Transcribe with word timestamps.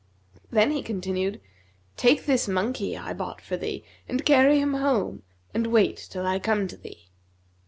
Then 0.49 0.71
he 0.71 0.81
continued, 0.81 1.39
'Take 1.95 2.25
this 2.25 2.47
monkey 2.47 2.97
I 2.97 3.13
bought 3.13 3.39
for 3.39 3.55
thee 3.55 3.83
and 4.09 4.25
carry 4.25 4.59
him 4.59 4.73
home 4.73 5.21
and 5.53 5.67
wait 5.67 6.07
till 6.09 6.25
I 6.25 6.39
come 6.39 6.67
to 6.69 6.75
thee.' 6.77 7.11